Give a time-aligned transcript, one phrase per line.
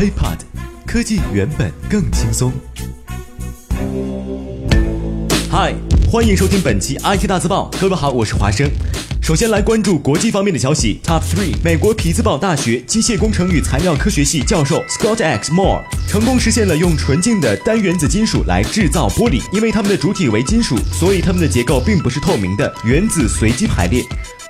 [0.00, 0.38] iPod
[0.86, 2.50] 科技原本更轻松。
[5.50, 5.74] 嗨，
[6.10, 7.70] 欢迎收听本期 IT 大字报。
[7.78, 8.66] 各位好，我是华生。
[9.20, 11.02] 首先来关注国际方面的消息。
[11.04, 19.42] Top three，美国匹兹堡大学机械工程与材料科学系教授 Scott X Moore 成功实现了用纯净的单原子金属来制造玻璃。
[19.52, 24.02] 因为它们的主体为金属，所以它们的结构并不是透明的，原子随机排列。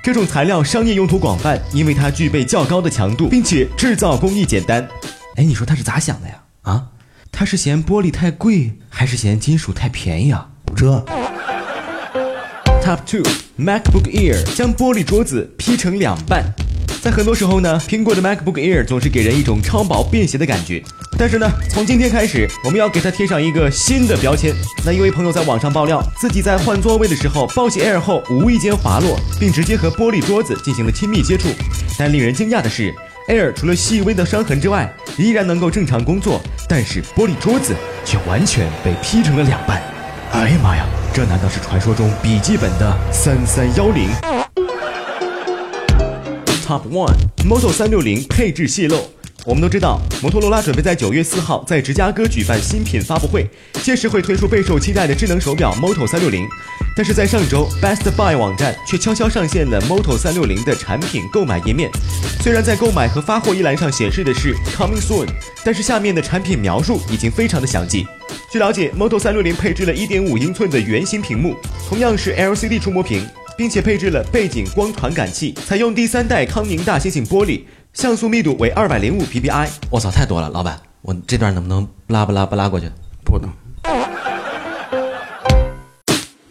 [0.00, 4.86] 这种材料商业用途广泛，因为它具备较高的强度，并且制造工艺简单。
[5.38, 6.34] 哎，你说他是咋想的呀？
[6.62, 6.88] 啊，
[7.30, 10.48] 他是嫌玻璃太贵，还是嫌金属太便宜啊？
[10.74, 10.84] 这
[12.82, 13.22] Top two
[13.56, 16.42] MacBook Air 将玻璃桌子劈成两半。
[17.00, 20.82] 在很多时候呢，苹果的 MacBook Air 总是给人一种超薄便携的感觉。
[21.16, 24.52] 但是呢，从今天开始，我们要给它贴上一个新的标签。
[24.84, 31.48] 那一位朋友在网上爆料，自己在换座位的时候抱起 Air 后，无意间滑落，并直接和玻璃桌子进行了亲密接触。
[31.96, 32.92] 但令人惊讶的是
[33.28, 39.82] ，Air 除了细微的伤痕之外，依然能够正常工作，但是玻璃桌子却完全被劈成了两半。
[40.32, 40.84] 哎呀妈呀！
[41.14, 44.08] 这难道是传说中笔记本的三三幺零
[46.64, 47.16] ？Top One
[47.48, 48.98] Moto 三六零配置泄露。
[49.48, 53.48] 我们都知道，摩托罗拉准备在九月四号在芝加哥举办新品发布会，
[53.82, 56.46] 届时会推出备受期待的智能手表 Moto 三六零。
[56.94, 61.88] 但是在上周，Best Buy 网站却悄悄上线了 Moto 三六零的产品购买页面。
[62.42, 65.26] 虽然在购买和发货一栏上显示的是 Coming Soon，
[65.64, 68.06] 但是下面的产品描述已经非常的详细。
[68.52, 71.56] 据了解，Moto 三六零配置了1.5英寸的圆形屏幕，
[71.88, 73.26] 同样是 LCD 触摸屏，
[73.56, 77.62] 并且配置了背景光传感器，采用第三代康宁大猩猩玻璃，
[77.98, 79.66] 像素密度为二百零五 PPI。
[79.90, 82.88] 我操，太多了，老板，我这段能不能不拉不拉不拉过去？
[83.24, 83.50] 不能。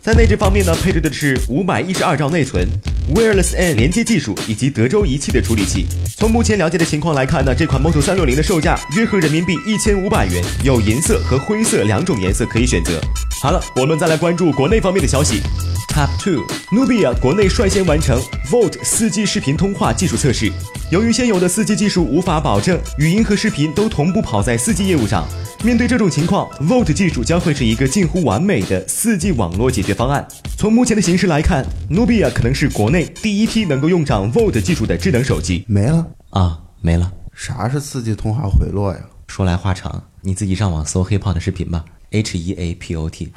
[0.00, 2.64] 在内置方面呢，配置的是五百一十二兆内存
[3.12, 5.88] ，Wireless N 连接技术以及德州仪器的处理器。
[6.16, 13.00] 从目前了解的情况来看呢，这款 Moto 三六零的售价约合人民币一千五百元，有银色和灰色两种颜色可以选择。
[13.42, 15.42] 好了，我们再来关注国内方面的消息。
[15.92, 18.18] Top two，Nubia 国内率先完成
[18.50, 20.50] Volt 四 G 视频通话技术测试。
[20.90, 25.28] 由于现有的四 G 技术无法保证语音和视频都同步跑在四 G 业务上。
[25.62, 30.26] 面对这种情况，Volt 技术将会是一个近乎完美的四 G 网络解决方案。
[30.56, 35.66] 从目前的形势来看，Nubia 可能是国内第一批能够用上 Volt 技术的智能手机。
[35.68, 37.12] 没了啊，没了。
[37.34, 39.00] 啥是四 G 通话回落呀？
[39.26, 41.84] 说来话长，你自己上网搜 HeyPod 的视频吧。
[42.12, 43.30] H E A P O T。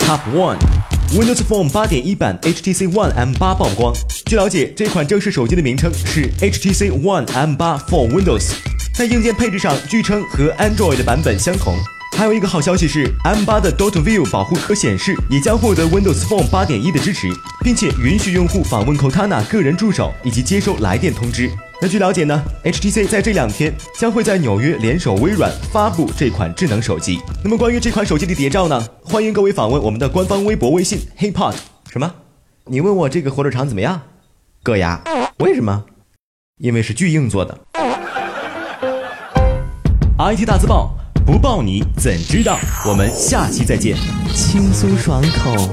[0.00, 3.94] Top One，Windows Phone 8.1版 HTC One M8 曝光。
[4.26, 8.52] 据了解，这款正式手机的名称是 HTC One M8 for Windows。
[8.94, 11.76] 在硬件配置上，据称和 Android 的版本相同。
[12.18, 17.28] 还有一个好消息是，M8 的 Dot View 保护壳显示也将获得 Windows Phone 8.1的支持，
[17.62, 21.48] 并且允许用户访问 Cortana 个人助手以及接收来电通知。
[21.80, 27.20] 那据了解呢，HTC 在这两天将会在纽约联手微软发布这款智能手机。
[27.44, 28.84] 那么关于这款手机的谍照呢？
[29.04, 31.54] 欢迎各位访问我们的官方微博、微信 HeyPod。
[31.88, 32.12] 什么？
[32.64, 34.02] 你问我这个火腿肠怎么样？
[34.64, 35.00] 硌牙？
[35.38, 35.84] 为什么？
[36.60, 37.56] 因为是巨硬做的。
[40.18, 40.98] IT 大字报
[41.30, 42.58] 不抱你怎知道？
[42.86, 43.94] 我们下期再见。
[44.34, 45.68] 轻松爽口，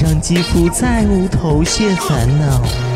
[0.00, 2.89] 让肌肤再无头屑烦恼。